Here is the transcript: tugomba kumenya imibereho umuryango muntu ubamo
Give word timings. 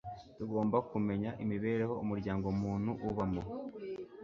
tugomba 0.37 0.77
kumenya 0.91 1.29
imibereho 1.43 1.93
umuryango 2.03 2.47
muntu 2.61 2.91
ubamo 3.09 3.41